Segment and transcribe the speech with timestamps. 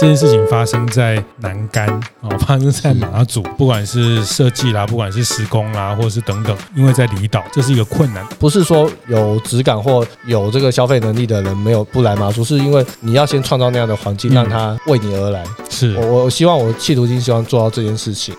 [0.00, 1.86] 这件事情发生在南竿
[2.22, 8.26] 哦， 发生在马祖，不管是设计啦，不管是施工啦，或者是等等，因为在离岛，这是一个困难。
[8.38, 15.44] 不是说有质感或有这个消费能力的人没有不来马祖，是因为你要先创造那样的环境，让他为你而来。
[15.68, 18.34] 是我，我希望我企图心希望做到这件事情。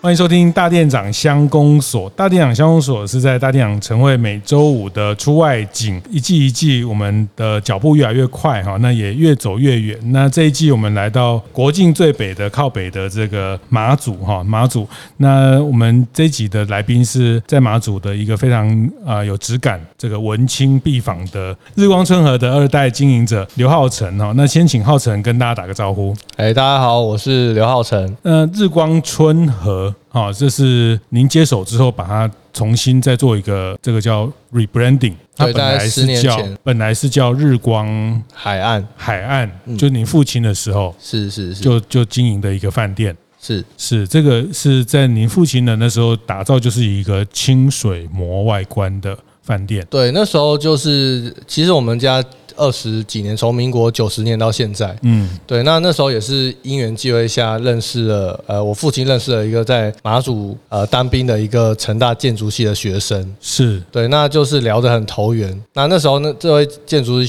[0.00, 2.08] 欢迎收听大店长乡公所。
[2.10, 9.98] 大店长乡公所是在大店长晨会每周五的出外景，一季一季，我们的脚步越来越快哈，那也越走越远。
[10.12, 14.88] 那这一季我们来到国境最北的靠北的这个马祖哈，马祖。
[15.16, 24.32] 那我们这一集的来宾是在马祖的一个非常啊有质感、这个文青必访的日光春和的二代经营者刘浩成哈。
[24.36, 26.14] 那先请浩成跟大家打个招呼。
[26.36, 28.16] 哎，大家好，我是刘浩成。
[28.22, 29.87] 呃，日光春和。
[30.08, 35.14] 好，这是您接手之后，把它重新再做一个，这个叫 rebranding。
[35.36, 49.86] 它本来是叫本来是叫日光海岸海岸，就您父亲的时候，是是是，就就经营的一个饭店，是是这个是在您父亲的那时候打造，就是一个清水模外观的饭店。
[49.88, 52.24] 对，那时候就是其实我们家。
[52.58, 63.80] 二十几年，从民国九十年到现在，嗯，对，那那时候也是因缘际会下认识了，呃，我父亲认识了一个在马祖呃当兵的一个成大建筑系的学生，是。
[63.92, 65.56] 对，那就是聊得很投缘。
[65.72, 67.20] 那那时候呢，这位建筑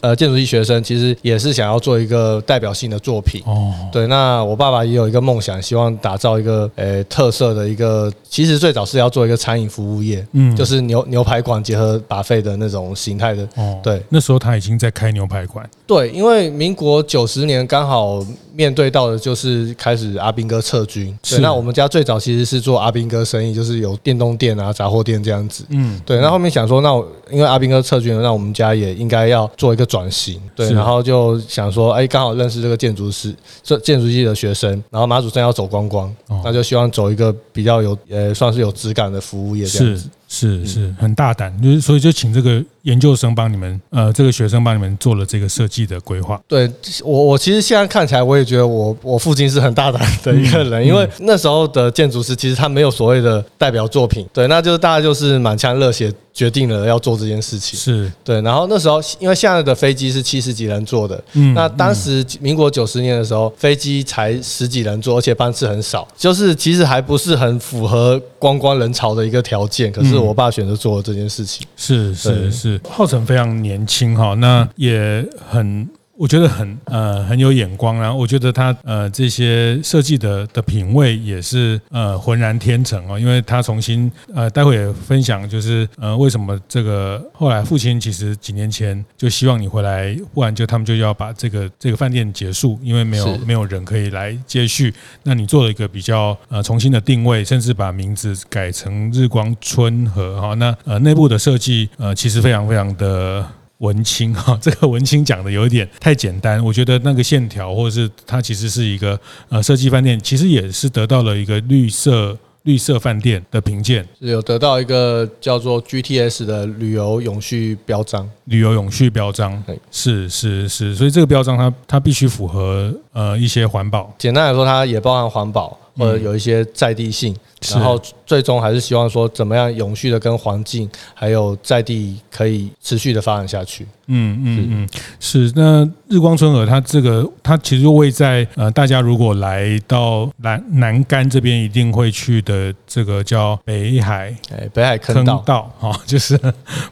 [0.00, 14.59] 呃建筑系学生其实也是想要做一个代表性的作品，哦，对，那我爸爸也有一个梦想，希望打造一个呃特色的一个，其实最早是要做一个餐饮服务业，嗯，就是牛牛排馆结合 buffet 的那种形态的，哦，对，那时候他。
[14.60, 15.66] 已经在开牛排馆。
[15.90, 18.24] 对，因为民国九十年刚好
[18.54, 21.12] 面对到的就是开始阿兵哥撤军。
[21.28, 25.64] 对，那我们家最早其实是做阿兵哥生意，就是有电动店啊、杂货店这样子。
[25.70, 26.20] 嗯，对。
[26.20, 30.40] 那后面想说，那我因为阿兵哥撤军了，那我们家也应该要做一个转型。
[30.54, 36.14] 对，然后就想说，哎，刚好认识这个建筑师，这建筑系的学生，然后马祖正要走光光，
[36.44, 40.08] 那就希望走一个比较有呃，算是有质感的服务业这样子。
[40.32, 46.40] 是是，很大胆，就是所以就请这个研究生帮你们，呃，这个学生帮你们做了这个设计的规划。
[46.46, 46.70] 对
[47.02, 56.12] 我，我其实现在看起来，我也觉得我我父亲是很大胆的一个人，因为那时候的建筑师其实他没有所谓的代表作品，对，那就是大家就是满腔热血。
[56.32, 58.40] 决定了要做这件事情，是对。
[58.42, 69.90] 然后那时候，因为现在的飞机是七十几人坐的，嗯，那当时民国九十年的时候，飞机才十几人坐，而且班次很少，就是其实还不是很符合观光人潮的一个条件。
[69.90, 72.80] 可是我爸选择做了这件事情，是是是。
[72.88, 75.69] 浩成非常年轻哈，那也很。
[75.70, 75.88] 嗯
[76.20, 94.92] 我觉得很呃很有眼光，然后我觉得他呃这些设计的的品味也是呃浑然天成哦，因为他重新呃待会也分享就是呃为什么这个后来父亲其实几年前就希望你回来，不然就他们就要把这个这个饭店结束，因为没有没有人可以来接续。
[95.22, 103.42] 那你做了一个比较呃重新的定位，甚至把名字改成日光春和哈，那呃内部的设计呃其实非常非常的。
[103.80, 106.64] 文青 哈，这个文青讲的有一点太简单。
[106.64, 109.18] 我觉得那个线条，或者是它其实是一个
[109.50, 118.28] 呃设计饭店，其实也是得到了一个绿色绿色饭店的评鉴，有得到一个叫做 GTS 的旅游永续标章。
[118.44, 124.14] 旅游永续标章，是是是，所以这个标章它它必须符合呃一些环保。
[124.18, 127.34] 简单来说，它也包含环保或者有一些在地性。
[127.68, 133.86] 然后最终还是希望说，怎么样永续的跟环境还有在地可以持续的发展下去。
[134.12, 134.88] 嗯嗯嗯，
[135.20, 135.52] 是。
[135.54, 146.36] 那日光村和它这个，它其实就位在呃，大家如果来到南南干这边，一定会去的这个叫北海，哎，北海坑道哈， 就是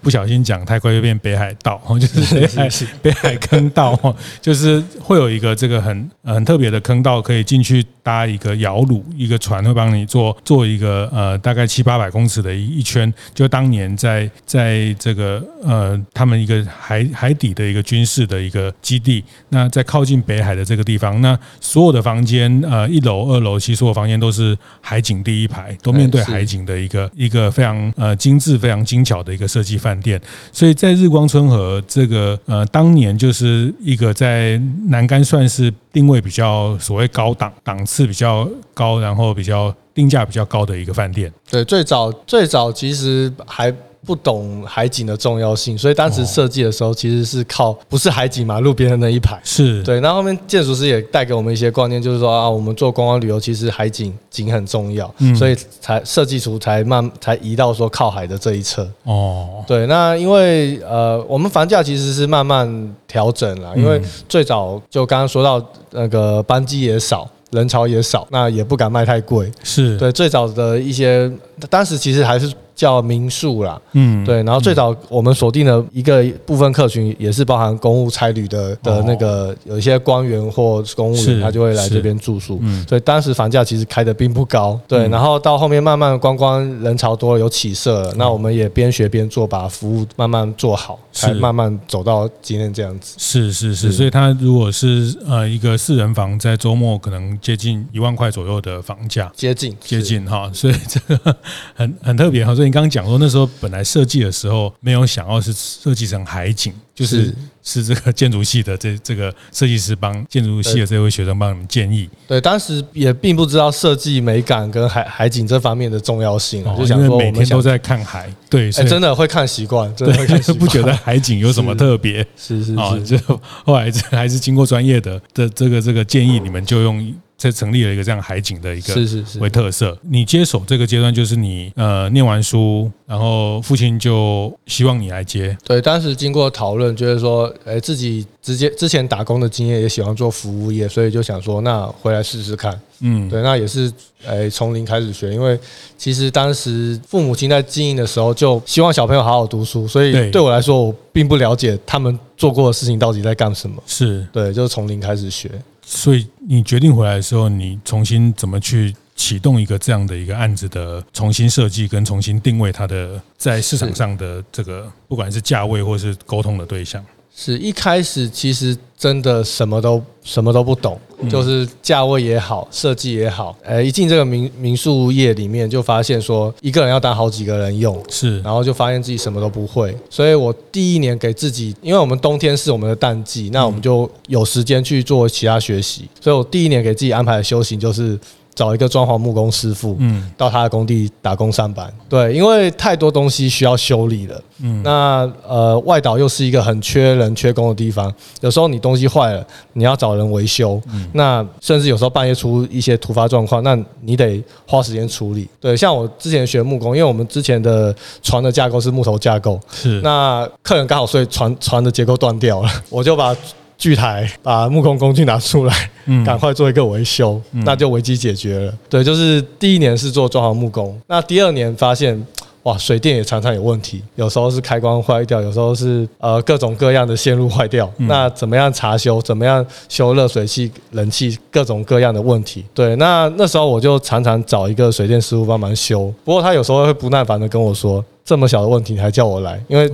[0.01, 2.69] 不小心讲太快就变北海道， 就是北海
[3.03, 3.99] 北海坑道，
[4.41, 10.58] 就是会有一个这个很很特别的坑道，可以进去搭一个摇橹，一个船会帮你做做。
[10.59, 30.21] 做一个呃大概七八百公尺的一一圈，就当年在在这个呃他们一个海海底的一个军事的一个基地，那在靠近北海的这个地方，那所有的房间呃一楼二楼其实所有房间都是海景第一排，都面对海景的一个一个非常呃精致非常精巧的一个设计饭店，
[30.53, 39.75] 所以在日光春和这个呃当年就是一个在南竿算是定位比较所谓高档档次比较高，然后比较。
[39.99, 43.69] 定价比较高的一个饭店，对，最早最早其实还
[44.09, 50.01] 不懂海景的重要性，所以当时设计的时候其实是靠不是海景嘛，路边的那一排是对。
[50.01, 58.89] 那后，面建筑师也带给我们一些观念，就是说啊，我们做观光旅游其实海景景很重要，嗯、所以才设计图才慢才移到说靠海的这一侧。
[59.05, 67.29] 哦，对，那因为呃，我们房价其实是慢慢调整了，因为最早就刚刚说到那个班机也少。
[67.51, 69.51] 人潮也少，那也不敢卖太贵。
[69.63, 71.33] 是对最早的一些，
[71.71, 72.51] 当时其实还是。
[72.79, 93.17] 叫民宿啦，嗯，对，然后最早我们锁定的一个部分客群也是包含公务差旅的的那个，有一些官员或公务员，他就会来这边住宿，嗯，所以当时房价其实开的并不高，对，然后到后面慢慢观光人潮多了，有起色了，那我们也边学边做，把服务慢慢做好，才慢慢走到今天这样子。
[93.19, 101.37] 是是是，所以他如果是呃一个四人房，在周末可能接近一万块左右的房价，接近接近哈，所以这个
[101.75, 102.68] 很很特别哈，所以。
[102.69, 112.07] 你刚刚讲说那时候本来设计的时候没有想要是设计成海景，就是是这个建筑系的这这个设计师帮建筑系的这位学生帮你们建议。
[112.27, 122.23] 对，当时也并不知道设计美感跟海海景这方面的重要性，就想说每天都在看海，对，真的会看习惯，真的会看习惯，不觉得海景有什么特别？
[122.37, 127.15] 是是是，就后来还是经过专业的的这个这个建议，你们就用。
[127.39, 129.97] 才成立了一个这样海景的一个是是是为特色。
[130.03, 135.57] 你接手这个阶段，就是你呃念完书，然后父亲就希望你来接。
[135.65, 142.79] 对，当时经过讨论，就是说，哎，自己直接之前打工的经验也喜欢做服务业，所以就想说，那回来试试看。
[143.01, 143.93] 嗯，对，那也是
[144.27, 145.57] 哎从零开始学，因为
[145.97, 153.81] 其实当时父母亲在经营的时候，就希望小朋友好好读书，所以对我来说，我并不了解他们做过的事情到底在干什么。
[153.87, 155.49] 是对，就是从零开始学。
[155.91, 167.03] 所以你决定回来的时候，你重新怎么去启动一个这样的一个案子的重新设计跟重新定位它的在市场上的这个不管是价位或是沟通的对象？
[167.41, 170.99] 是一开始其实真的什么都什么都不懂，
[171.31, 188.19] 就是价位也好，设计也好，呃，一进这个民民宿业里面就发现说一个人要当好几个人用，是，然后就发现自己什么都不会，所以我第一年给自己，因为我们冬天是我们的淡季，那我们就有时间去做其他学习，所以我第一年给自己安排的修行就是。
[188.59, 191.89] 找一个装潢木工师傅，嗯，到他的工地打工上班。
[192.09, 194.43] 对，因为太多东西需要修理了。
[194.61, 198.13] 嗯，那呃，外岛又是一个很缺人缺工的地方。
[198.41, 200.83] 有时候你东西坏了，你要找人维修。
[200.93, 205.49] 嗯，那甚至有时候半夜出一些突发状况，那你得花时间处理。
[205.61, 207.95] 对，像我之前学木工，因为我们之前的
[208.25, 213.37] 船的架构是木头架构，是那客人刚好睡船船的结构断掉了，我就把。
[213.79, 215.91] 锯台，把木工工具拿出来，
[216.27, 218.75] 赶快做一个维修，那就危机解决了。
[218.91, 222.21] 对，就是第一年是做装潢木工，那第二年发现，
[222.65, 227.89] 哇，水电也常常有问题，有时候是开关坏掉，有时候是呃各种各样的线路坏掉。
[227.99, 229.23] 那怎么样查修？
[229.23, 232.65] 怎么样修热水器、冷气，各种各样的问题。
[232.75, 239.89] 对，那那时候我就常常找一个水电师傅帮忙修，不过他有时候会不耐烦的跟我说：“这么小的问题你还叫我来？”因为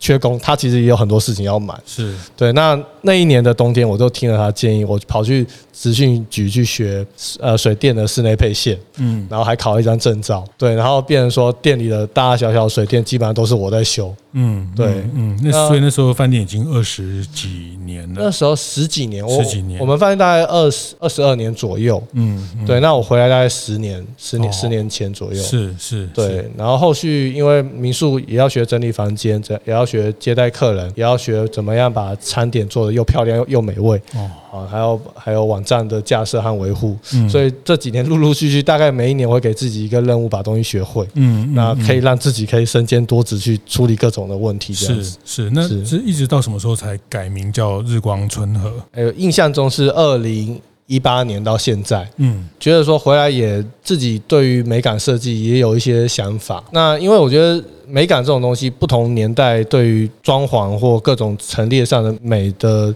[0.00, 1.78] 缺工，他其实也有很多事情要忙。
[1.86, 2.50] 是对。
[2.54, 7.06] 那那一年的冬天，我就听了他建议，我跑去职训局去学
[7.38, 10.42] 呃水电的室内配线，嗯，然后还考了一张证照。
[10.58, 14.14] 对，然后变成说店里的大大小小水电基本上都是我在修。
[14.32, 18.22] 嗯，对，嗯，那所以那时候饭店已经二十几年了。
[18.24, 22.02] 那时候十几年，十几年，我们饭店大概二十二十二年左右。
[22.12, 22.78] 嗯，对。
[22.78, 25.42] 那我回来大概十年，十年十年前左右。
[25.42, 26.06] 是是。
[26.14, 34.00] 对，然后后续因为民宿也要学整理房间，这也要学接待客人，也要学怎么样把餐点做得又漂亮又又美味。
[34.14, 34.30] 哦。
[34.52, 36.96] 啊，还有还有网站的架设和维护。
[37.14, 37.28] 嗯。
[37.28, 41.06] 所以这几年陆陆续续，大概每一年我会给自己一个任务，把东西学会。
[41.14, 41.54] 嗯。
[41.54, 48.72] 那可以让自己可以身兼多职，去处理各种的问题，是是，那是一直到什么时候才改名叫日光春和？
[48.92, 56.64] 哎，印象中是二零一八年到现在，嗯，觉得说回来也自己对于美感设计也有一些想法。
[56.72, 57.62] 那因为我觉得。
[57.90, 62.94] 美感这种东西，不同年代对于装潢或各种陈列上的美的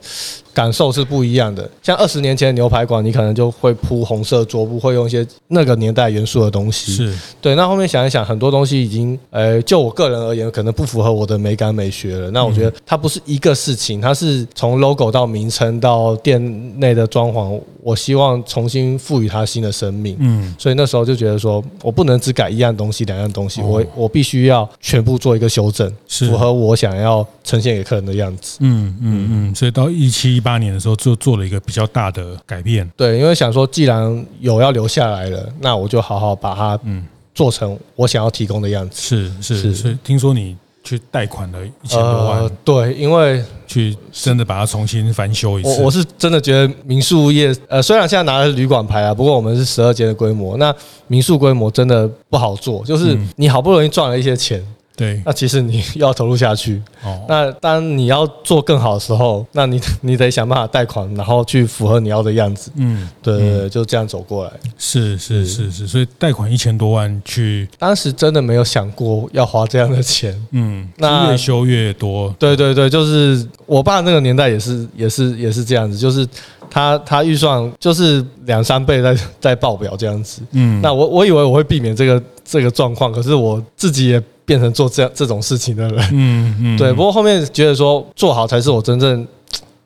[0.53, 1.69] 感受是不一样的。
[1.83, 6.93] 像二十年前的牛排馆，你可能就会铺红色桌布，会用一些那个年代元素的东西。
[6.93, 7.55] 是对。
[7.55, 12.31] 那后面想一想，很多东西已经，呃，就我个人而言，可能不符合我的美感美学了。
[12.31, 20.17] 那我觉得它不是一个事情，它是从 logo 到名称到店内的装潢，我希望重新赋予它新的生命。
[20.21, 20.55] 嗯。
[20.59, 24.69] 所以那时候就觉得说，我不能只改一样东西、两样东西，我我必须要。
[24.87, 28.59] 全部做一个修正，符合我想要呈现给客人的样子。
[28.61, 32.87] 嗯嗯嗯，所以到一七一八年的时候，就做了一个比较大的改变。
[32.95, 37.03] 对，因为想说，既然有要留下来了，那我就好好把它嗯
[37.35, 39.01] 做成我想要提供的样子。
[39.41, 45.81] 是是是，听说你去贷款了一千多万，呃，对，因为去真的把它重新翻修一次。
[45.81, 50.73] 我我是真的觉得民宿业，呃，虽然现在拿的是旅馆牌啊，不过我们是十二间的规模，那
[51.07, 54.63] 民宿规模真的不好做，就是你好不容易赚了一些钱。
[54.97, 56.81] 对，那其实你要投入下去。
[57.03, 62.71] 哦，那当你要做更好的时候，那你 你得想办法贷款，然后去符合你要的样子。
[62.77, 64.53] 嗯，对对对，就这样走过来。
[64.79, 70.33] 是是是是，所以贷款一千多万去，当时真的没有想过要花这样的钱。
[70.53, 72.33] 嗯，那越修越多。
[72.39, 76.25] 对对对，就是我爸那个年代也是也是也是这样子，就是
[76.71, 80.41] 他他预算就是两三倍在在报表这样子。
[80.53, 84.23] 嗯，那我我以为我会避免这个这个状况，可是我自己也。
[84.45, 86.93] 变成做这样这种事情的人，嗯嗯，对。
[86.93, 89.27] 不过后面觉得说做好才是我真正。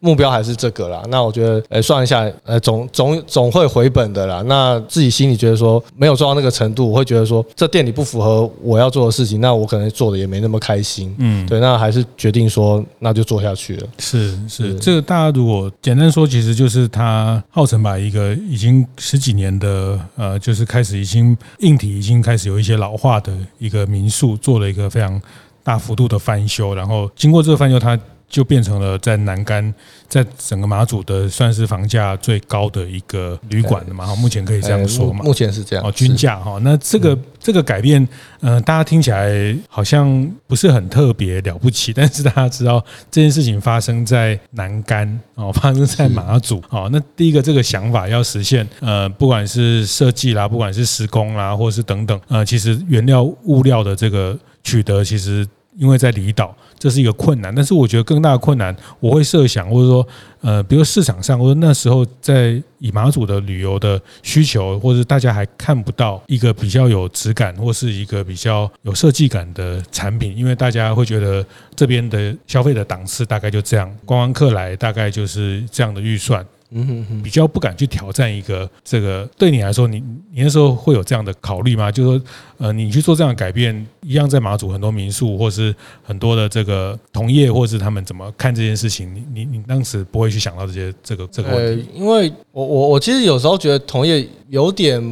[0.01, 4.43] 目标还是这个啦，那我觉得，呃，算一下，呃，总总总会回本的啦。
[4.47, 11.15] 那自己心里觉得说没有做到那个程度，我会觉得说这店里不符合我要做的事情，那我可能做的也没那么开心。
[11.19, 13.87] 嗯，对，那还是决定说那就做下去了。
[13.99, 25.21] 是是，这个大家如果简单说，其实就是他浩辰把一个已经十几年的，呃，就是开始已经硬体已经开始有一些老化的一个民宿，做了一个非常
[25.65, 27.99] 大幅度的翻修，然后经过这个翻修，他。
[28.29, 29.73] 就变成了在南干，
[30.07, 34.07] 在整个马祖的算是房价最高的一个旅馆了嘛？
[34.07, 35.25] 哈，目前可以这样说嘛？
[35.25, 35.85] 目前是这样。
[35.85, 38.07] 哦，均价哈，那这个这个改变，
[38.41, 46.89] 嗯，大家听起来好像不是很特别了不起， 但是大家知道这件事情发生在南干哦， 发生在马祖哦。
[46.93, 55.49] 那第一个这个想法要实现，呃，不管是设计啦，不管是施工啦，或是等等，呃，其实原料物料的这个取得，其实。
[55.81, 57.55] 因为在离岛，这是一个困难。
[57.55, 60.09] 但是我觉得更大的困难，我会设想，或者说，
[60.41, 71.45] 呃，比如市场上，或者那时候在以马祖的旅游的需求，或者大家还看不到一个比较有质感，或是一个比较有设计感的产品，因为大家会觉得
[71.75, 76.47] 这边的消费的档次大概就这样，观光客来大概就是这样的预算。
[76.71, 80.01] 嗯哼哼，比较不敢去挑战一个这个，对你来说，你
[80.33, 81.91] 你那时候会有这样的考虑吗？
[81.91, 82.25] 就是说，
[82.59, 89.15] 呃，你去做这样的改变，一样在马祖很多民宿，或是很多的这个同业，或是他们怎么看这件事情？
[89.15, 91.89] 你你你当时不会去想到这些这个这个问题？
[91.93, 95.03] 呃，因为我我我其实有时候觉得同业有点。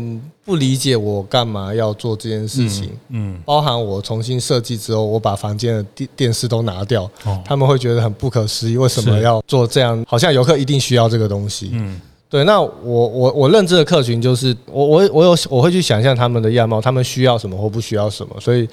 [0.46, 7.10] 不理解我干嘛要做这件事情，嗯，包含我重新设计之后，我把房间的电电视都拿掉，
[7.44, 10.02] 他们会觉得很不可思议，为什么要做这样？
[10.08, 12.00] 好像游客一定需要这个东西，嗯，
[12.30, 12.44] 对。
[12.44, 12.70] 那我
[13.08, 18.68] 我我认知的客群就是我我我有我会去想象他们的样貌，他们需要什么或不需要什么，所以。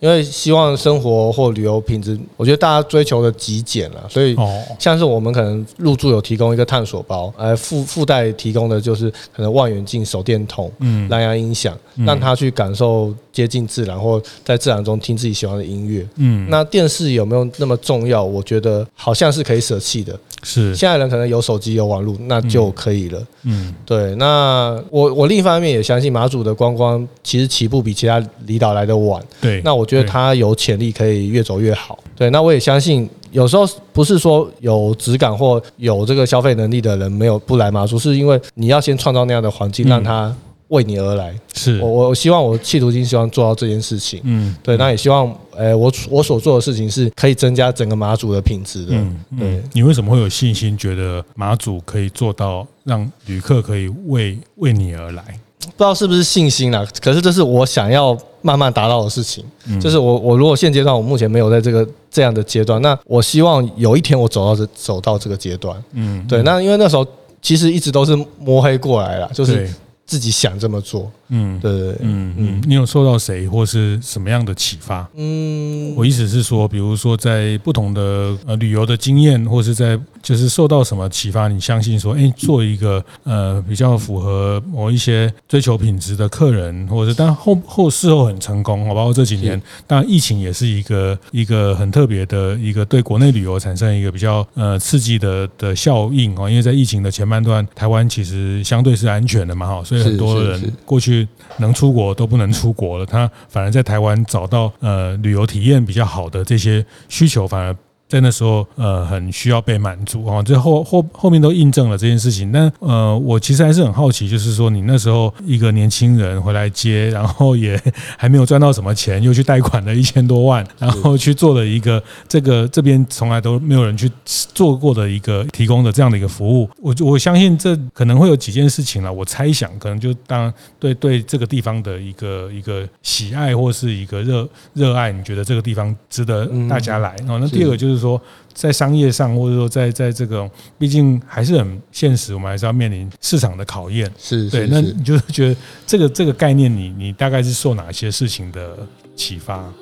[0.00, 4.36] 因为希望生活或旅游品质，我觉得大家追求的极简了，所以
[4.78, 11.76] 像是我们可能入住有提供一个探索包，呃，附附带提供的就是可能望远镜、手电筒、嗯，蓝牙音响，
[12.06, 16.06] 让他去感受接近自然或在自然中听自己喜欢的音乐。
[16.16, 18.22] 嗯，那电视有没有那么重要？
[18.22, 20.16] 我觉得好像是可以舍弃的。
[20.44, 23.20] 是，现在人可能有手机有网络，那就可以了。
[23.42, 24.14] 嗯，对。
[24.14, 29.20] 那我我另一方面也相信马祖的观光其实起步比其他离岛来的晚。
[29.40, 29.88] 对，那我。
[29.88, 32.28] 觉得它有潜力可以越走越好，对。
[32.28, 40.30] 那我也相信，有时候不是说有质感或有这个消费能力的人没有不来马祖，是因为你要先创造那样的环境，让他
[40.68, 41.34] 为你而来。
[41.54, 44.20] 是我我希望我企图心希望做到这件事情。
[44.24, 44.76] 嗯，对。
[44.76, 48.92] 那也希望，诶，我我所做的事情是可以增加整个马祖的品质的。
[48.92, 49.62] 嗯，对。
[49.72, 55.22] 你为什么会有信心觉得马祖可以做到让旅客可以为为你而来？
[55.60, 59.44] 不知道是不是信心啦，可是这是我想要慢慢达到的事情。
[59.80, 65.76] 就是我我如果现阶段我目前没有在这个这样的阶段，那我希望有一天我走到这走到这个阶段。
[65.92, 66.42] 嗯，对。
[66.42, 67.06] 那因为那时候
[67.42, 69.68] 其实一直都是摸黑过来了，就是
[70.08, 71.12] 自己想这么做。
[71.30, 71.70] 嗯，对，
[72.00, 75.06] 嗯嗯，你有受到谁或是什么样的启发？
[75.14, 101.17] 嗯，我意思是说，比如说在不同的呃旅游的经验，或是在就是受到什么启发，你相信说，哎，做一个呃比较符合某一些追求品质的客人，或者是但后后事后很成功，包括这几年，当然疫情也是一个一个很特别的一个对国内旅游产生一个比较呃刺激的的效应哦，因为在疫情的前半段，台湾其实相对是安全的嘛，哈，所以很多人过去。
[101.58, 107.74] 能出国都不能出国了，他反而在台湾找到呃旅游体验比较好的这些需求，反而
[108.08, 110.42] 在那时候呃很需要被满足啊。
[110.42, 112.50] 这后后后面都印证了这件事情。
[112.50, 117.80] 但呃，我其实还是很好奇，就是说你那时候一个年轻人回来接，然后也
[118.16, 126.70] 还没有赚到什么钱，又去贷款了一千多万，然后去做了一个这个这边从来都没有人去做过的一个提供的这样的一个服务。
[126.80, 129.12] 我我相信这可能会有几件事情了。
[129.12, 137.14] 我猜想可能就当对对这个地方的一个一个喜爱或是一个热热爱，你觉得这个地方值得大家来？
[137.28, 138.20] 哦，那第二个就是说，
[138.54, 144.10] 在商业上或者说在在这个，毕竟还是很现实，我们还是要面临市场的考验。
[144.18, 144.66] 是，对。
[144.68, 148.76] 那你就是觉得这个这个概念，你你大概是受哪些事情的
[149.16, 149.72] 启发？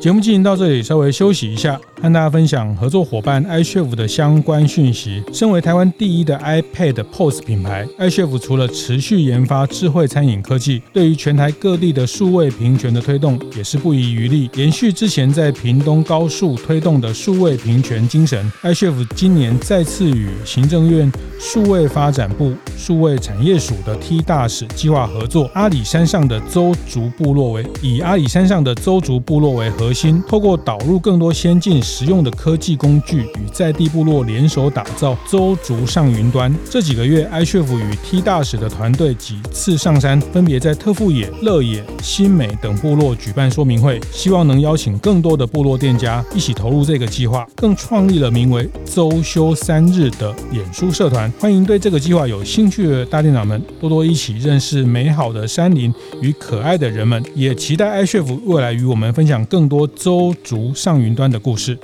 [0.00, 5.22] 节目进行到这里，稍微休息一下，和大家分享合作伙伴 iChef 的相关讯息。
[5.30, 14.48] 身为台湾第一的 iPad POS 品牌，iChef 除了持续研发智慧餐饮科技，对于全台各地的数位平权的推动也是不遗余力。
[14.54, 29.89] 延续之前在屏东高速推动的数位平权精神，iChef 今年再次与行政院数位发展部数位产业署的 T 大使计划合作，阿里山上的邹族部落为以阿里山上的邹族部落为核。
[29.90, 36.54] 核心透过导入更多先进实用的科技工具，与在地部落联手打造邹族上云端。
[36.70, 47.44] 这几个月，iChef 与 T 大使的团队几次上山，分别在特富野、乐野、新美等部落举办说明会，希望能邀请更多的部落店家一起投入这个计划。
[47.56, 55.92] 更创立了名为“周修三日”的脸书社团，欢迎对这个计划有兴趣的大店长们多多一起认识美好的山林
[56.22, 57.20] 与可爱的人们。
[57.34, 59.79] 也期待 iChef 未来与我们分享更多。
[59.86, 61.78] 邹族上云端的故事，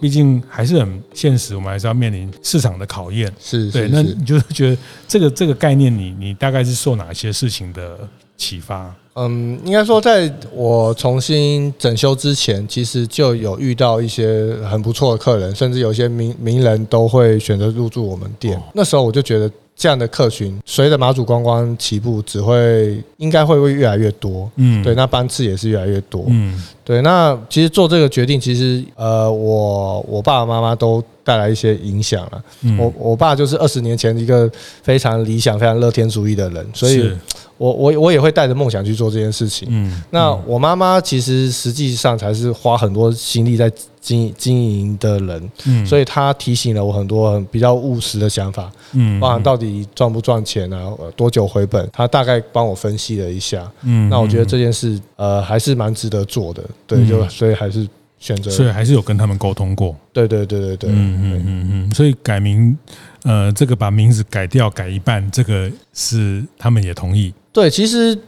[0.00, 3.32] 毕竟还是很现实，我们还是要面临市场的考验。
[3.40, 3.88] 是，对。
[3.88, 7.98] 那你就是觉得这个这个概念你，你你大概是受哪些事情的
[8.36, 8.94] 启发？
[9.14, 18.60] 嗯，应该说，在我重新整修之前，其实就有遇到一些很不错的客人，甚至有些名名人都会选择入住我们店。
[18.74, 19.50] 那时候我就觉得。
[19.76, 24.50] 这样的客群，随着马祖观光起步，只会应该会会越来越多。
[24.56, 26.24] 嗯，对，那班次也是越来越多。
[26.28, 32.42] 嗯，对，那其实做这个决定，其实呃，我我爸爸妈妈都带来一些影响了。
[32.78, 34.50] 我我爸就是二十年前一个
[34.82, 37.12] 非常理想、非常乐天主义的人，所以
[37.58, 39.68] 我我我也会带着梦想去做这件事情。
[39.70, 43.70] 嗯，那我妈妈其实实际上才是花很多心力在。
[43.98, 57.84] 经经营的人，嗯，所以她提醒了我很多很比较务实的想法，嗯，包含到底赚不赚钱啊，多久回本，她大概帮我分析了一下，嗯，那我觉得这件事呃还是蛮值得做的，对，就所以还是
[58.20, 62.78] 选择，所以还是有跟他们沟通过，对对对对对，嗯嗯嗯嗯，所以改名，
[63.24, 68.18] 呃，这个把名字改掉改一半，这个是他们也同意，对，其实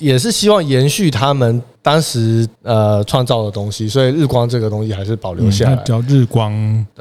[0.00, 1.62] 也是希望延续他们。
[1.80, 5.76] 当时呃创造的东西，所以日光这个东西还是保留下来。
[5.84, 6.52] 叫日光，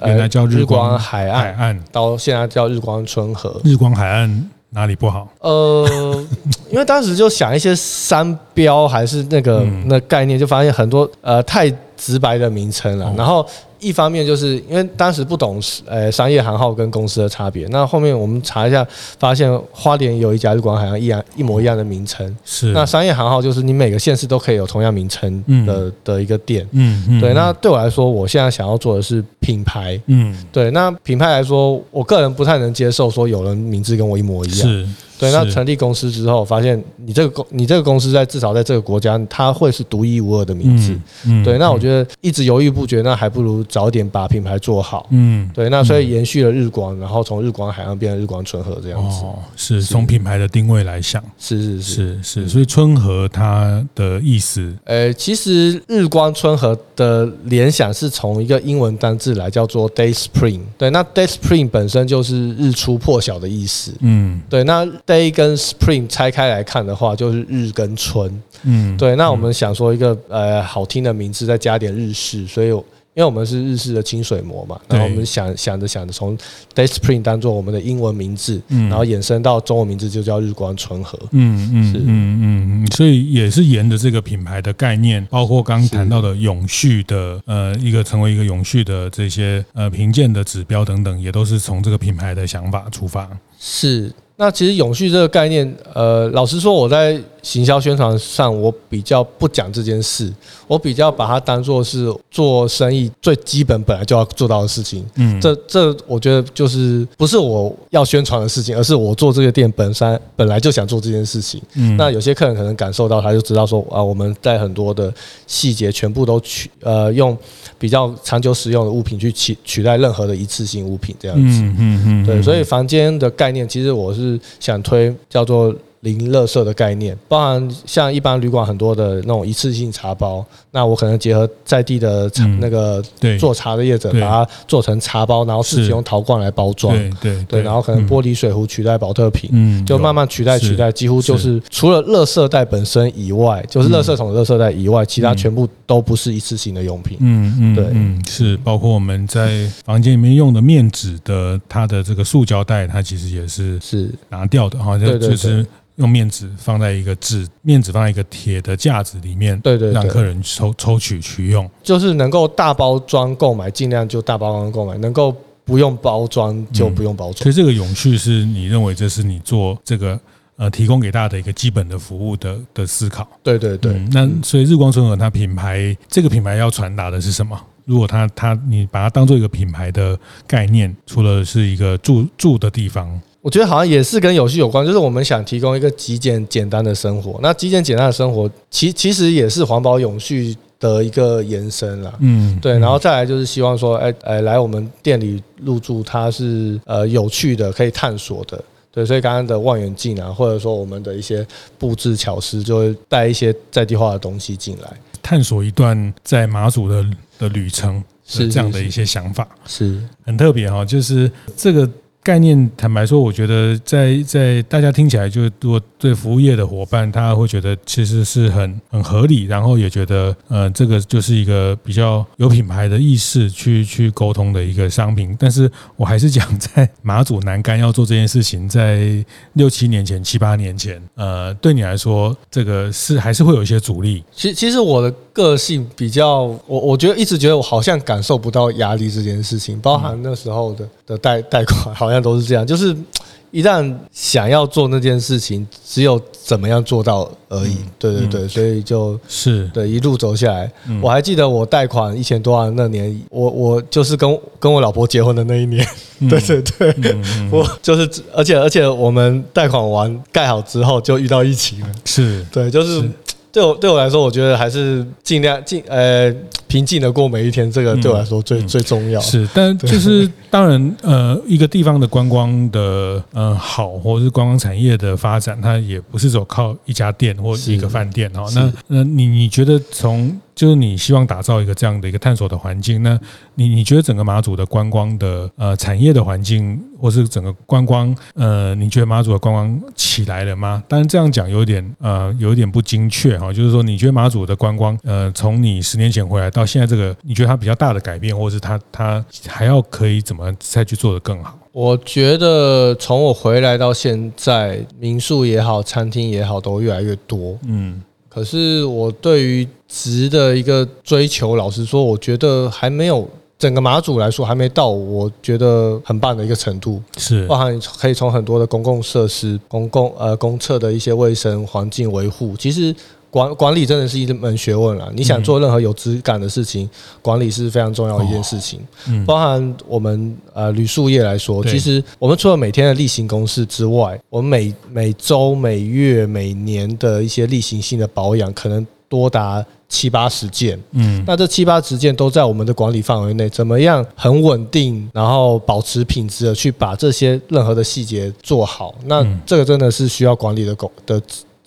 [0.06, 3.60] 原来叫日光海岸，海岸到现在叫日光春和。
[3.64, 5.28] 日光海岸哪里不好？
[5.40, 6.24] 呃，
[6.70, 13.44] 因为当时就想一些商标还是那个那概念，就发现很多呃太直白的名称了，然后。
[13.84, 18.88] 一方面就是因为当时不懂呃商业行号跟公司的差别，那后面我们查一下，
[19.20, 22.36] 发现花莲有一家日光海岸一样一模一样的名称。
[22.46, 22.68] 是。
[22.68, 26.68] 那商业行号就是你每个县市都可以有同样名称的的一个店。
[26.72, 27.20] 嗯嗯。
[27.20, 30.00] 对，那对我来说，我现在想要做的是品牌。
[30.08, 30.36] 嗯。
[30.52, 34.70] 对，那品牌来说，我个人不太能接受说有人名字跟我一模一样。
[34.70, 34.88] 是。
[35.24, 40.98] 对，那成立公司之后，发现你这个公你这个公司在至少在这个国家，它会是独一无二的名字。
[41.26, 41.44] 嗯。
[41.44, 43.64] 对，那我觉得一直犹豫不决，那还不如。
[43.70, 52.24] 早点把品牌做好，嗯，对，那所以延续了日光，然后从日光海岸变成日光春和这样子，哦，是从品牌的定位来想，是是是。
[52.24, 72.74] 是，所以春和它的意思，呃，其实日光春和的联想是从一个英文单字来，叫做 Day Spring，对，那 Day Spring 本身就是日出破晓的意思，嗯，对，那 Day 跟 Spring 拆开来看的话，就是日跟春，嗯，对，那我们想说一个呃好听的名字，再加点日式，所以。
[73.16, 76.36] 因为我们是日式的清水模嘛，然后我们想想着想着，从
[76.74, 81.16] Day Spring 当做我们的英文名字，然后衍生到中文名字就叫日光春和。
[81.30, 93.30] 嗯嗯嗯嗯，所以也是沿着这个品牌的概念，包括刚刚谈到的永续的呃一个成为一个永续的这些呃评鉴的指标等等，也都是从这个品牌的想法出发。
[93.60, 94.12] 是。
[94.44, 100.34] 那其实永续这个概念，呃，老实说，我在行销宣传上，我比较不讲这件事，
[100.66, 105.06] 我比较把它当做是做生意最基本本来就要做到的事情。
[105.16, 111.62] 嗯，这这我觉得就是不是我要宣传的事情，而是我做这个店本身本来就想做这件事情。
[111.76, 115.14] 嗯，那有些客人可能感受到，他就知道说啊，我们在很多的
[115.46, 117.38] 细节全部都取呃用
[117.78, 121.44] 比较长久使用的物品去取取代任何的一次性物品这样子。
[121.60, 125.76] 嗯嗯嗯，对，所以房间的概念其实我是想推叫做。
[126.04, 133.02] 零垃圾的概念，包含像一般旅馆很多的那种一次性茶包，那我可能结合在地的茶那个
[133.40, 148.58] 做茶的业者，把它做成茶包，然后自己用陶罐来包装，对对对，然后可能玻璃水壶取代保特瓶，嗯，就慢慢取代取代，几乎就是除了垃圾袋本身以外，就是垃圾桶的垃圾袋以外，其他全部都不是一次性的用品，嗯嗯，对，嗯是。
[148.58, 154.10] 包括我们在房间里面用的面纸的，它的这个塑胶袋，它其实也是是。
[154.30, 155.66] 拿掉的，好像就是。
[155.98, 167.44] 用面纸放在一个纸面纸放在一个铁的架子里面，对对，让客人抽抽取取用，就是能够大包装购买，尽量就大包装购买；能够不用包装就不用包装。
[167.44, 170.20] 所以这个永续是你认为这是你做这个
[170.58, 173.28] 呃提供给大家的一个基本的服务的的思考。
[173.44, 173.94] 对对对。
[174.12, 177.56] 那所以日光春和它品牌这个品牌要传达的是什么？
[177.86, 183.22] 如果它它你把它当做一个品牌的概念，除了是一个住住的地方。
[183.44, 187.38] 我觉得好像也是跟有序有关，就是我们想提供一个极简简单的生活。
[187.42, 192.14] 那极简简单的生活，其其实也是环保永续的一个延伸啦。
[192.22, 192.80] 嗯，对。
[192.80, 198.64] 然后再来就是希望说，哎哎，来我们店里入住，它是呃有趣的，可以探索的。
[198.94, 201.46] 对，所以刚刚的望远镜啊，或者说我们的一些
[201.78, 204.90] 布置巧思，就会带一些在地化的东西进来，
[205.22, 207.06] 探索一段在马祖的
[207.38, 211.90] 的旅程，是这样的一些想法，是很特别哈，就是这个。
[212.24, 225.36] 概念，坦白说，我觉得在在大家听起来，就是如果对服务业的伙伴，他会觉得其实是很很合理，然后也觉得呃，这个就是一个比较有品牌的意识去去沟通的一个商品。
[225.38, 234.24] 但是我还是讲，在马祖南干要做这件事情，在 六七年前、七八年前，呃，对你来说，这个是还是会有一些阻力。
[234.32, 242.24] 其其实我的个性比较，我我觉得一直觉得我好像感受不到压力这件事情，包含那时候的的贷贷款，好像。
[242.24, 242.96] 都是这样，就是
[243.52, 247.78] 一旦想要做那件事情，只有怎么样做到而已。
[248.00, 250.72] 对对对，所以就是对一路走下来。
[251.02, 255.86] 我还记得我贷款一千多万那年，我我就是跟跟我老婆结婚的那一年。
[256.30, 256.62] 对对
[256.94, 257.16] 对，
[257.52, 261.88] 我就是，而且而且我们贷款完盖好之后就遇到疫情了。
[262.06, 263.04] 是对，就是。
[263.52, 266.34] 对我对我来说，我觉得还是尽量尽呃
[266.74, 269.22] 平静的过每一天，这个对我来说最、嗯、最重要。
[269.22, 278.44] 是，但就是当然呃，一个地方的观光的呃好，或者是观光产业的发展，它也不是说靠一家店或一个饭店哈。
[278.56, 283.20] 那那你你觉得从就是你希望打造一个这样的一个探索的环境，那
[283.54, 290.84] 你你觉得整个马祖的观光的呃产业的环境，或是整个观光呃，你觉得马祖的观光起来了吗？
[290.88, 301.58] 当然这样讲有点呃有一点不精确哈，就是说你觉得马祖的观光呃，从你十年前回来到现在这个，你觉得它比较大的改变，或是它它还要可以怎么再去做得更好？
[301.72, 307.58] 我觉得从我回来到现在，民宿也好，餐厅也好，都越来越多。
[307.68, 308.02] 嗯。
[308.30, 317.02] 可是我对于值的一个追求，老实说，我觉得还没有整个马祖来说还没到我觉得很棒的一个程度。
[317.18, 322.96] 是，包含可以从很多的公共设施、公共呃公厕的一些卫生环境维护，其实。
[323.34, 325.12] 管管理真的是一门学问了。
[325.16, 326.88] 你想做任何有质感的事情，
[327.20, 328.80] 管理是非常重要的一件事情。
[329.26, 340.80] 包含我们呃旅宿业来说，其实我们除了每天的例行公事之外，我们每每周、每月、每年的一些例行性的保养，可能多达七八十件。
[340.92, 348.94] 嗯，那这七八十件都在我们的管理范围内，怎么样很稳定，然后保持品质的去把这些任何的细节做好？
[349.06, 351.20] 那这个真的是需要管理的工的。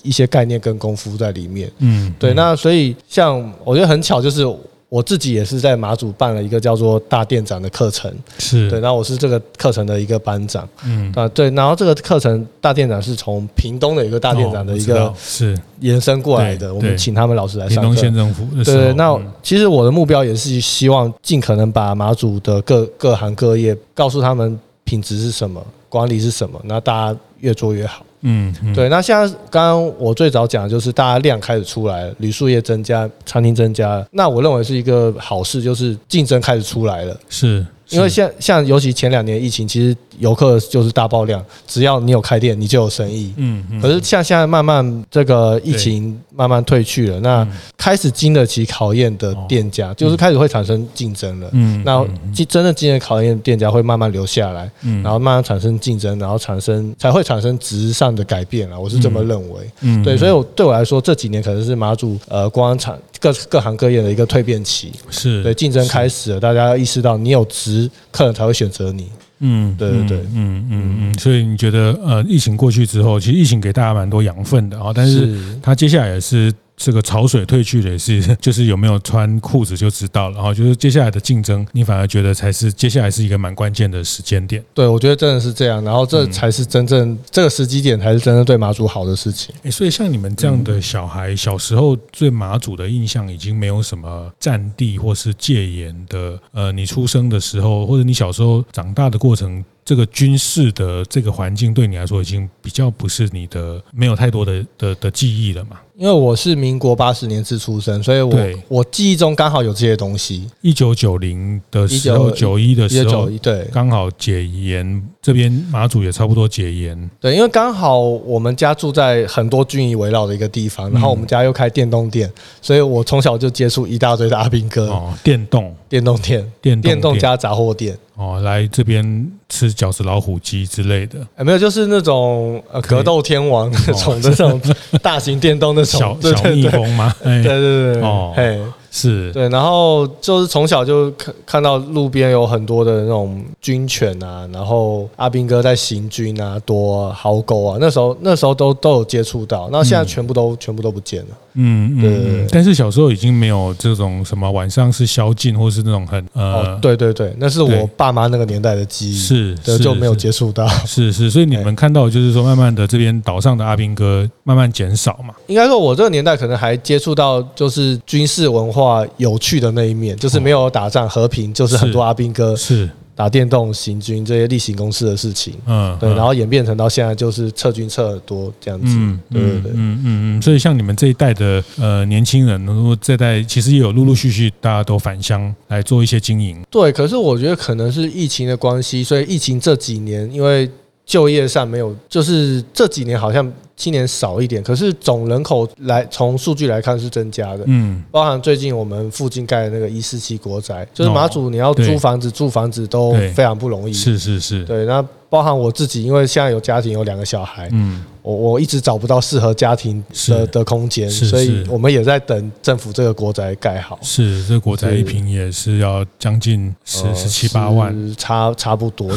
[0.07, 4.47] 一些概念跟功夫在里面，嗯，对，那所以像我觉得很巧，就是
[4.89, 8.71] 我自己也是在马祖办了一个叫做大店长的课程，是。
[8.71, 11.13] 对，那我是这个课程的一个班长，嗯。
[11.17, 15.59] 啊对，然后这个课程大店长是从屏东的一个大店长的一个是。
[15.81, 17.83] 延伸过来的，我们请他们老师来上课。
[17.83, 28.07] 屏东县政府对，那其实我的目标也是希望尽可能把马祖的各各行各业告诉他们品质是什么，管理是什么，那大家越做越好。
[28.29, 28.89] 嗯，嗯，对。
[28.89, 37.17] 那现在刚刚我最早讲的就是大家量开始出来了，旅宿业增加，餐厅增加，那我认为是一个好事，就是竞争开始出来了。
[37.29, 43.33] 是，因为像像尤其前两年疫情，其实游客就是大爆量，只要你有开店，你就有生意。
[43.37, 43.81] 嗯嗯。
[43.81, 47.47] 可是像现在慢慢这个疫情慢慢退去了，那
[47.77, 51.49] 开始经得起考验的店家，就是开始会产生竞争了。
[51.53, 51.83] 嗯。
[51.85, 52.05] 那
[52.49, 59.61] 真的经得起考验的店家会慢慢留下来，嗯，然后慢慢产生竞争，然后产生才会产生质上的改变啊，我是这么认为。
[59.83, 60.03] 嗯。
[60.03, 64.93] 对，所以我对我来说，这几年可能是马祖呃观光产各各行各业的一个蜕变期。
[65.11, 65.43] 是。
[65.43, 67.45] 对，竞争开始了，大家要意识到你有
[67.83, 67.91] 质。
[68.11, 69.11] 客人才会选择你，
[69.41, 76.53] 嗯，对对对，嗯嗯嗯，所以你觉得，呃，疫情过去之后，其实疫情给大家蛮多养分的啊，但是它接下来也是。
[76.77, 80.37] 这个潮水退去的也是， 就是有没有穿裤子就知道了。
[80.37, 84.63] 然后就是接下来的竞争，你反而觉得才是接下来是一个蛮关键的时间点。
[84.75, 85.83] 对，我觉得真的是这样。
[85.83, 89.55] 然后这才是真正这个时机点，才是真正对马祖好的事情。
[89.63, 96.39] 诶，所以像你们这样的小孩，小时候对马祖的印象已经没有什么占地或是戒严的。
[96.53, 99.65] 呃，你出生的时候，或者你小时候长大的过程。
[99.87, 105.79] 这个军事的这个环境对你来说已经比较不是你的没有太多的的的记忆了嘛？
[105.97, 110.47] 因为我是民国八十年次出生，所以我我记忆中刚好有这些东西。
[110.61, 117.11] 一九九零的时候，九一的时候，对，刚好解严，这边马祖也差不多解严。
[117.21, 124.89] 对，因为刚好我们家住在很多军营围绕的一个地方，然后我们家又开电动店，所以我从小就接触一大堆的阿兵哥。
[124.89, 127.97] 哦，电动电动店，电电动加杂货店。
[128.17, 134.61] 哦，来这边吃饺子、老虎机之类的，哎，没有，就是那种呃格斗天王那种 的这种
[135.03, 136.01] 大型电动那种。
[136.01, 137.15] 小小蜜蜂吗？
[137.23, 138.59] 对对对，哦，嘿。
[138.91, 139.31] 是。
[139.33, 151.29] 对，然后就是从小就看看到路边有很多的那种军犬啊，然后阿兵哥在行军啊，躲壕沟啊，那时候那时候都都有接触到，那现在全部都、嗯、全部都不见了。
[151.57, 160.69] 嗯对嗯，但是小时候已经没有这种什么晚上是宵禁，或是那种很呃、哦，对对对，那是我爸妈那个年代的记忆，是，是就没有接触到。
[160.87, 165.35] 是是，所以你们看到就是说，慢慢的这边岛上的阿兵哥慢慢减少嘛。
[165.49, 169.05] 应该说，我这个年代可能还接触到就是军事文化。
[169.17, 190.71] 有趣的那一面，就是没有打仗，和平就是很多阿兵哥是打电动行军这些例行公事的事情，嗯，对，然后演变成到现在就是撤军撤很多这样子，嗯，对对对，嗯嗯嗯，所以像你们这一代的呃年轻人，如果这代其实也有陆陆续续大家都返乡来做一些经营，对，可是我觉得可能是疫情的关系，所以疫情这几年因为
[191.07, 193.51] 就业上没有，就是这几年好像。
[193.79, 197.65] 今年少一点，可是总人口来从数据来看是增加的。
[197.67, 203.93] 嗯，包含最近我们附近盖的那个一四七国宅，就是马祖你要租房子、住房子都非常不容易。
[203.93, 207.69] 是是是，对，那包含我自己，因为现在有家庭，有两个小孩。
[207.71, 208.03] 嗯。
[208.27, 213.97] 我我一直找不到适合家庭的的空间，所以我们也在等政府这个国宅盖好。
[214.03, 219.09] 是，这个国宅一平也是要将近十十七八万，差差不多。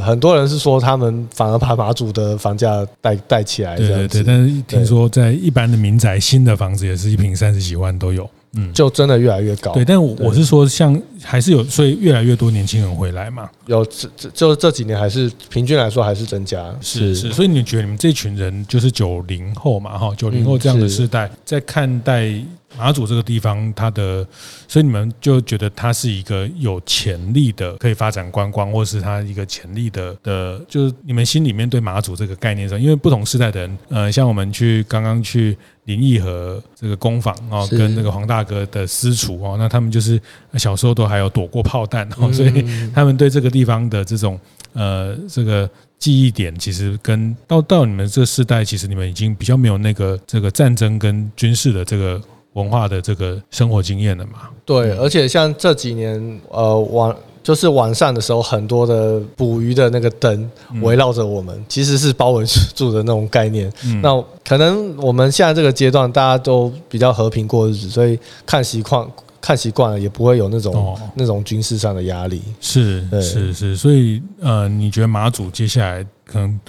[0.00, 3.76] 很多人是说他们反而把马祖的房价带带起来。
[3.76, 8.26] 对对对，但是听说在一般的民宅，新的房子也是一平三十几万都有。
[8.54, 9.72] 嗯，就真的越来越高。
[9.72, 13.48] 对，但我我是说，像还是有，所以越来越多年轻人回来嘛。
[13.66, 16.74] 有这这就是这几年还是平均来说还是增加。
[16.80, 19.96] 是是，所以你觉得你们这群人就是九零后嘛？
[19.96, 22.34] 哈，九零后这样的世代，在看待
[22.80, 24.26] 马祖这个地方，它的，
[24.66, 35.56] 所以你们就觉得它是一个有潜力的，可以发展观光，或是它一个潜力的的，就是你们心里面对马祖这个概念上，因为不同时代的人，呃，像我们去刚刚去。
[35.84, 40.20] 林毅和这个工坊哦，跟那个黄大哥的私厨哦，那他们就是
[40.54, 42.64] 小时候都还有躲过炮弹哦，所以
[42.94, 44.38] 他们对这个地方的这种
[44.72, 52.22] 呃这个记忆点，其实跟到到你们这世代，其实你们已经比较没有那个这个战争跟军事的这个
[52.54, 54.48] 文化的这个生活经验了嘛。
[54.64, 57.14] 对，而且像这几年呃晚。
[57.42, 60.48] 就是晚上的时候，很多的捕鱼的那个灯
[60.82, 63.72] 围绕着我们，其实是包围住的那种概念。
[64.02, 69.08] 那可能我们现在这个阶段，大家都比较和平过日子，所以看习惯
[69.40, 72.42] 看习惯了，也不会有那种那种军事上的压力。
[72.60, 76.60] 是是是，所以呃，你觉得马祖接下来可能？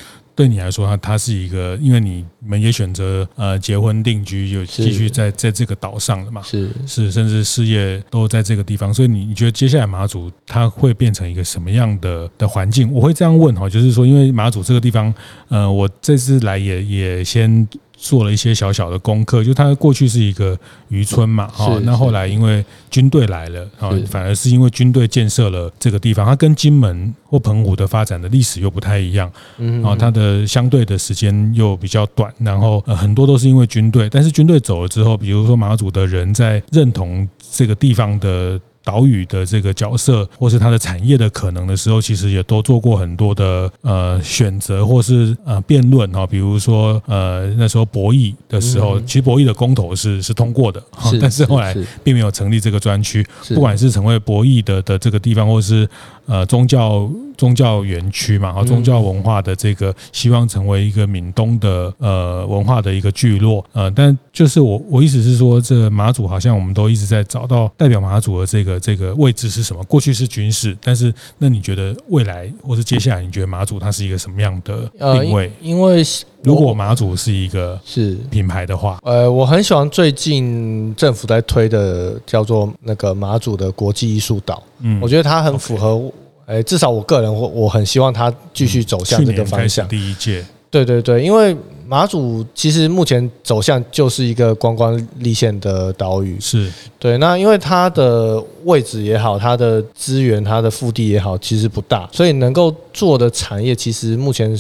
[0.42, 12.92] 对你来说，它它是一个，因为你们也选择呃结婚定居，就继续在在这个岛上了嘛，是是，甚至事业都在这个地方，所以你你觉得接下来马祖它会变成一个什么样的的环境？
[12.92, 15.14] 我会这样问哈，就是说，因为马祖这个地方，
[15.50, 17.68] 呃，我这次来也也先。
[18.02, 20.58] 做了一些小小的功课，就它过去是一个
[20.90, 38.60] 渔村嘛，哈，那后来因为军队来了，啊，反而是因为军队建设了这个地方，它跟金门或澎湖的发展的历史又不太一样，嗯，啊，它的相对的时间又比较短，然后呃很多都是因为军队，但是军队走了之后，比如说马祖的人在认同这个地方的。
[38.84, 46.26] 岛屿的这个角色，或是它的产业的可能的时候，其实也都做过很多的呃选择，或是呃辩论哈。
[46.26, 50.82] 比如说呃那时候博弈的时候，其实博弈的公投是是通过的，
[51.20, 53.26] 但是后来并没有成立这个专区。
[53.50, 55.88] 不管是成为博弈的的这个地方，或是
[56.26, 57.10] 呃宗教
[57.42, 68.80] 宗教园区嘛，啊宗教文化的这个希望成为一个闽东的呃文化的一个聚落，呃，但就是我我意思是说，这马祖好像我们都一直在找到代表马祖的这个。
[68.82, 69.82] 这个位置是什么？
[69.86, 75.52] 过去是军事，但是那你觉得未来或是接下来，你觉得马祖它是一个什么样的定位？
[75.62, 76.04] 因为
[76.42, 84.62] 如果马祖是一个是品牌的话，呃，我很喜欢最近政府在推的叫做那个马祖的国际艺术岛。
[84.80, 86.12] 嗯，我觉得它很符合，
[86.52, 89.88] 哎，至少我个人我我很希望它继续走向这个方向。
[89.88, 91.56] 第一届，对对对，因为。
[91.92, 97.18] 马祖其实目前走向就是一个观光立县的岛屿，是对。
[97.18, 104.58] 那因为它的位置也好，它的资源、它的腹地也好，其实不大，所以能够做的产业其实目前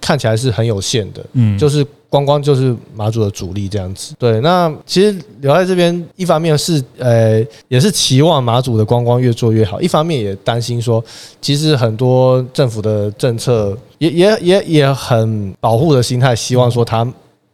[0.00, 1.22] 看起来是很有限的。
[1.34, 1.86] 嗯，就是。
[2.10, 4.38] 观光就是马祖的主力这样子，对。
[4.42, 11.02] 那其实留在这边，一方面是呃，也是期望马祖的观光越做越好，一方面也担心说，
[11.40, 17.10] 其实很多政府的政策也也也也很保护的心态，希望说他。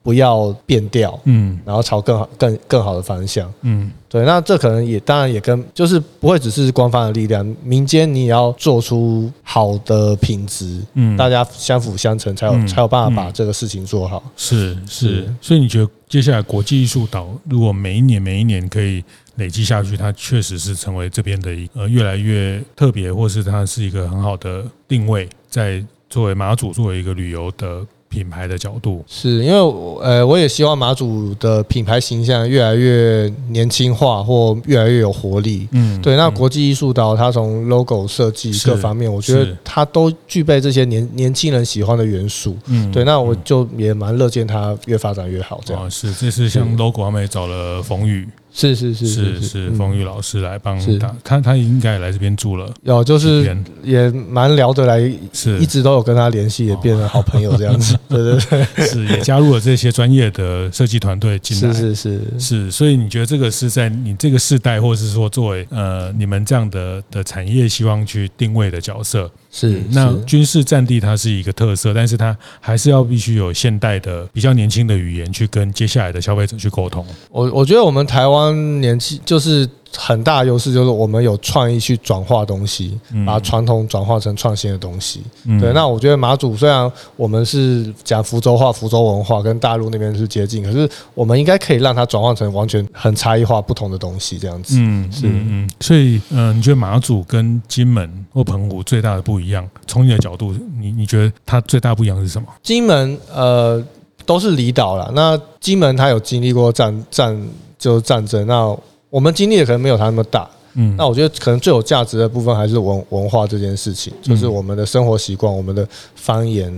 [0.06, 14.22] 不要变调，嗯，然后朝更好、更更好的方向，嗯，对，那这可能也当然也跟就是不会只是官方的力量，民间你也要做出好的品质，嗯，大家相辅相成，才有、嗯、才有办法把这个事情做好。
[14.36, 19.02] 是是，所以你觉得接下来国际艺术岛如果每一年每一年可以
[19.34, 27.84] 累积下去，它确实是成为这边的一呃越来越特别，或是它是一个很好的定位，在作为马祖作为一个旅游的。
[28.16, 29.58] 品牌的角度是因为，
[30.00, 35.68] 呃，我也希望马祖的品牌形象越来越年轻化，或越来越有活力。
[35.72, 36.16] 嗯，对。
[36.16, 42.56] 那国际艺术岛，它从 logo 设计各方面，我觉得它都具备这些年年轻人喜欢的元素。
[42.68, 43.04] 嗯，对。
[43.04, 45.60] 那我就也蛮乐见它越发展越好。
[45.62, 48.26] 这样是，这是像 logo 他们也找了冯宇。
[48.56, 54.98] 是是是是是，冯玉老师来帮他，他他应该也来这边住了，有就是也蛮聊得来，
[55.30, 55.58] 是。
[55.58, 58.38] 一直都有跟他联系，也变成好朋友这样子， 对对
[58.74, 62.20] 对，是也加入了这些专业的设计团队进来，是是是。
[62.38, 69.30] 是，所以你觉得这个是在你这个世代，或者是说作为呃你们这样的的产业希望去定位的角色？
[69.58, 77.06] 是，那军事战地它是一个特色，但是它还是要必须有现代的、比较年轻的语言去跟接下来的消费者去沟通。
[77.30, 79.66] 我我觉得我们台湾年轻就是。
[79.96, 85.22] 很大的优势就是我们有创意去转化东西，把传统转化成创新的东西。
[85.60, 94.76] 对，那我觉得马祖虽然我们是讲福州话、福州文化，跟大陆那边是接近，可是我们应该可以让它转换成完全很差异化、不同的东西，这样子。
[94.78, 95.70] 嗯，是嗯。
[95.80, 99.66] 所以，嗯，你觉得马祖跟金门或澎湖最大的不一样？
[99.86, 102.48] 从你的角度，你你觉得它最大不一样是什么？
[102.62, 103.82] 金门呃
[104.26, 108.76] 都是离岛了，那金门它有经历过战战就是战争，那。
[109.16, 116.70] 我们经历的可能没有他那么大，嗯，那我觉得可能最有价值的部分还是文文化这件事情，就是我们的生活习惯、我们的方言、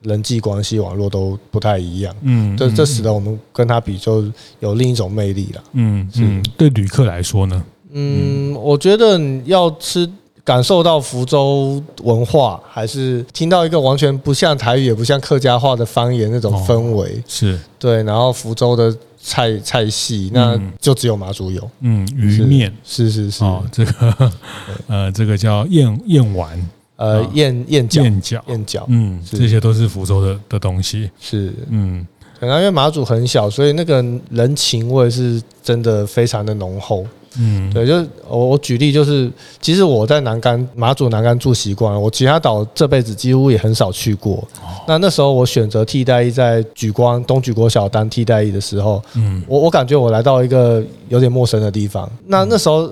[0.00, 4.24] 人际关系网络都不太一样，嗯，这这使得我们跟他比就
[4.60, 10.10] 有另一种魅力了，嗯，嗯，对旅客来说呢，嗯，我觉得你要吃
[10.42, 17.58] 感受到福州文化，还是听到一个完全不像台语也不像客家话的方言那种氛围，是。
[17.78, 18.96] 对，然后福州的。
[19.24, 22.72] 菜菜系那就只有马祖有，嗯，鱼面。
[22.84, 23.44] 是是是。
[23.44, 24.32] 哦，这个
[24.88, 28.40] 呃，这个叫燕燕丸，呃，燕燕饺燕饺。
[28.48, 31.54] 燕饺，嗯，这些都是福州的的东西，是。
[31.68, 32.04] 嗯，
[32.40, 37.06] 可能因为马祖很小，所以那个人情味是真的非常的浓厚。
[37.38, 44.42] 嗯，对，就是我我举例就是，其实我在南竿马祖南竿住习惯了，我其他岛这辈子几乎也很少去过。
[44.86, 52.10] 那那时候我选择替代役在举光东举国小当替代役的时候，嗯，我我感觉我来到一个有点陌生的地方。
[52.26, 52.90] 那那时候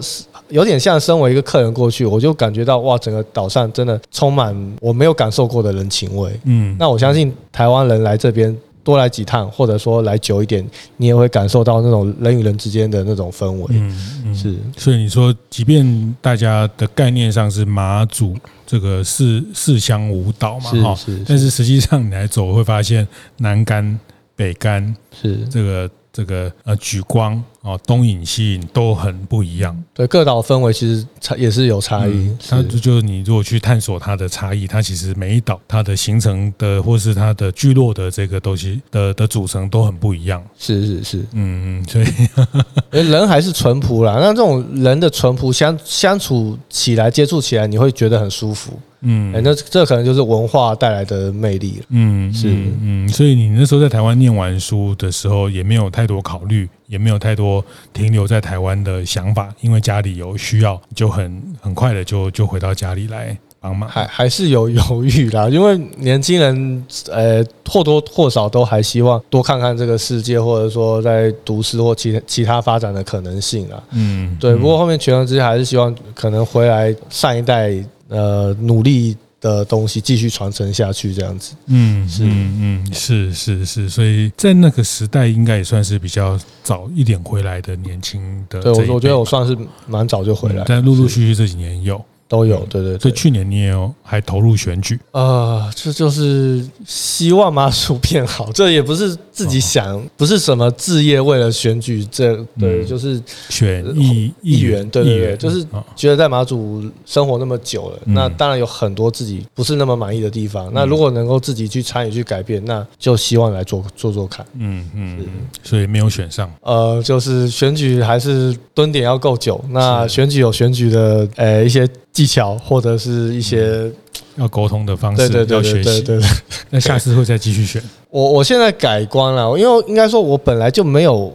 [0.49, 6.33] 有点像身为一个客人过去，我就感觉到哇，整个岛上真的充满我没有感受过的人情味。
[6.45, 8.57] 嗯，那我相信台湾人来这边。
[8.83, 10.65] 多来几趟，或者说来久一点，
[10.97, 13.67] 你也会感受到那种人与人之间的那种氛围。
[13.71, 14.57] 嗯，嗯，是。
[14.77, 23.07] 所以你说，即便大家的概念上是马祖这个四四乡五岛嘛，哈，但是实际上你来走会发现，
[23.39, 23.99] 南竿、
[24.35, 29.77] 北竿是这个这个呃举光哦，东引西引都很不一样。
[29.93, 32.11] 对，各岛氛围其实差也是有差异。
[32.11, 40.43] 嗯、它就就是你如果去探索它的差异，它其实每一岛它的形成的或是它的聚落的这个东西的的组成都很不一样。
[40.59, 42.07] 是是是，嗯嗯，所以
[43.11, 44.17] 人还是淳朴啦。
[44.21, 48.73] 那这种人的淳朴相相处起来、接触起来，你会觉得很舒服。
[49.03, 51.85] 嗯，那这可能就是文化带来的魅力了。
[51.89, 52.49] 嗯，是，
[52.83, 63.89] 嗯，所以你那时候在台湾念完书的时候，也没有太多考虑，也没有太多停留在台湾的想法，因为家里有需要，就很很快的就就回到家里来帮忙。
[63.89, 73.83] 还还是有犹豫啦，因为年轻人呃或多或少都还希望多看看这个世界，或者说在读书或其其他发展的可能性啦。
[73.93, 74.57] 嗯，对。
[74.57, 77.73] 不过后面权衡之下，还是希望可能回来上一代。
[78.13, 81.55] 呃，努力的东西继续传承下去，这样子。
[81.67, 88.61] 嗯，是，嗯嗯，是是是，所以在那个时代，应该也算是比较早一点回来的年轻的。
[88.61, 92.05] 对，我我觉得我算是蛮早就回来，但陆陆续续这几年有。
[92.31, 105.67] 都有，对对，对，所以去年你也有还投入选举，呃，这就是希望马祖变好，这也不是自己想，不是什么志业为了选举，这对，就是选议议员，对对对，就是
[105.97, 115.19] 觉得在马祖生活那么久了，那当然有很多自己不是那么满意的地方，那如果能够自己去参与去改变，那就希望来做做做看，嗯嗯，
[115.65, 121.89] 所以没有选上，呃，就是选举还是蹲点要够久，那选举有选举的呃一些。
[122.21, 123.91] 技巧或者是一些
[124.37, 126.03] 要沟通的方式，对对对，要学习。
[126.03, 126.29] 对对对，
[126.69, 127.83] 那下次会再继续选。
[128.11, 131.33] 我我现在改观了，因为应该说，我本来就没有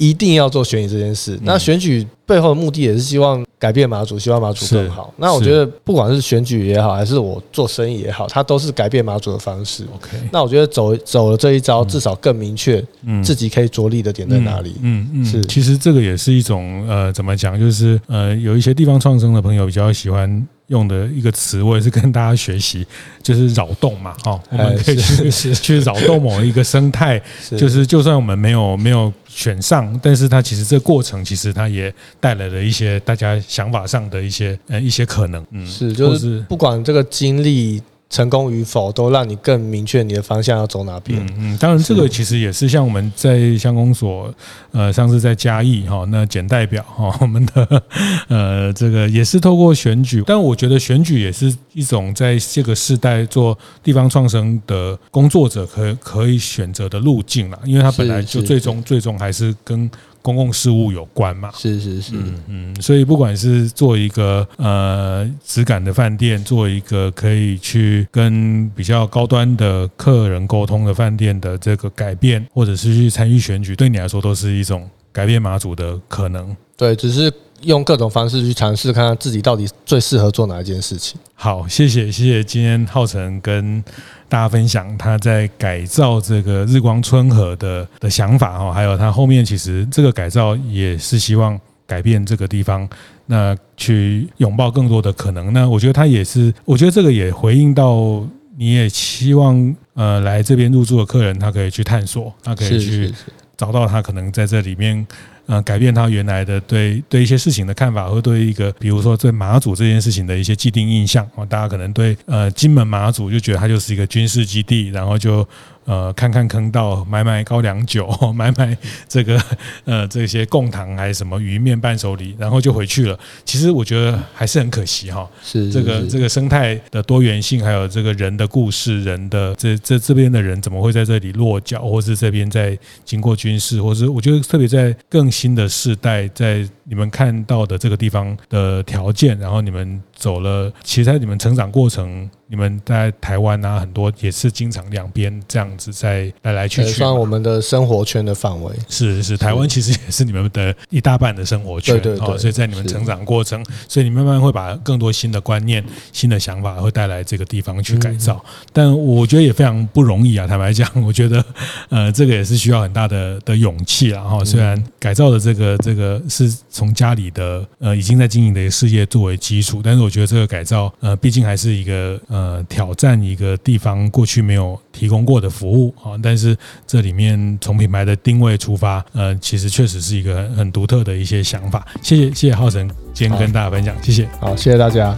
[0.00, 1.38] 一定要做选举这件事。
[1.42, 5.12] 那选举背后的目的也是希望改变马祖，希望马祖更好。
[5.18, 9.84] 那我觉得，不管是选举也好，还是我做生意也好，它都是改变马祖的方式。
[9.94, 12.82] OK，那我觉得走走了这一招，至少更明确
[13.22, 14.76] 自己可以着力的点在哪里。
[14.80, 15.44] 嗯嗯，是。
[15.44, 17.60] 其实这个也是一种呃，怎么讲？
[17.60, 22.86] 就是呃，有一些地方创生的朋友比较喜欢用的一个词，我也是跟大家学习，
[23.22, 24.12] 就是扰动嘛。
[24.24, 24.96] 哈，我们可以
[25.30, 27.20] 去去扰动某一个生态，
[27.58, 37.82] 就是就算我们没有没有选上，但是它其实这个过程其实它也带来了一些大家想法上的一些呃一些可能，嗯，是就是不管这个经历。
[38.10, 41.24] 成功与否，都让你更明确你的方向要走哪边。
[41.26, 44.34] 嗯嗯，当然这个其实也是像我们在乡公所，
[44.72, 47.82] 呃，上次在嘉义哈，那简代表哈， 我们的
[48.28, 59.88] 呃这个也是透过选举，但我觉得选举也是一种在这个世代做地方创生的工作者可可以选择的路径啦，因为他本来就最终最终还是跟。
[60.22, 61.50] 公共事务有关嘛？
[61.56, 76.56] 是是是，嗯嗯，所以不管是做一个呃质感的饭店，做一个可以去跟比较高端的客人沟通的饭店的这个改变，或者是去参与选举，对你来说都是一种改变马祖的可能。
[76.76, 77.32] 对，只是。
[77.64, 81.20] 用各种方式去尝试，看看自己到底最适合做哪一件事情。
[81.34, 83.84] 好，谢谢，谢谢今天浩辰跟
[84.30, 92.88] 大家分享他在改造这个日光春河的的想法哦，还有他后面其实这个改造也是希望改变这个地方，
[93.26, 95.52] 那去拥抱更多的可能。
[95.52, 98.24] 那我觉得他也是，我觉得这个也回应到
[98.56, 103.12] 你也希望呃来这边入住的客人，他可以去探索，他可以去
[103.56, 105.04] 找到他可能在这里面。
[105.46, 115.46] 呃，改变他原来的对对一些事情的看法，或对一个比如说对马祖这件事情的一些既定印象啊，大家可能对呃金门马祖就觉得它就是一个军事基地，然后就。
[115.86, 118.76] 呃，看看坑道，买买高粱酒， 买买
[119.08, 119.40] 这个
[119.84, 123.18] 呃这些贡糖还是什么鱼面伴手礼，然后就回去了。
[123.44, 125.28] 其实我觉得还是很可惜哈。
[125.42, 142.28] 是这个这个生态的多元性，还有这个人的故事，人的这这这边的人怎么会在这里落脚，或是这边在经过军事，或是我觉得特别在更新的世代，在你们看到的这个地方的条件，然后你们走了，其实在你们成长过程。
[142.52, 148.74] 你们在台湾啊，很多也是经常两边这样子在来来去去，算我们的生活圈的范围。
[148.88, 151.94] 是是，台湾其实也是你们的一大半的生活圈。
[152.00, 158.44] 对对对，所以在你们成长过程，所以你慢慢会把更多新的观念、新的想法会带来这个地方去改造。
[158.72, 161.44] 但我觉得也非常不容易啊，坦白讲，我觉得
[161.88, 164.24] 呃，这个也是需要很大的的勇气啊。
[164.24, 164.44] 哈。
[164.44, 172.40] 虽然改造的这个这个是从家里的呃已经在经营的事业作为基础，但是我觉得这个改造呃，毕竟还是一个呃。
[172.50, 176.56] 呃，挑战一个地方过去没有提供过的服务啊，但是
[176.86, 181.86] 这里面从品牌的定位出发，呃，其实确实是一个很很独特的一些想法。
[182.02, 185.14] 谢谢，谢谢浩辰今天跟大家分享，谢谢，好，谢谢大家。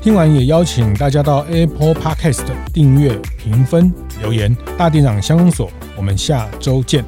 [0.00, 4.56] 听完也邀请大家到 Apple Podcast 订阅、评分、留言。
[4.78, 7.04] 大店长相公所，我们下周见。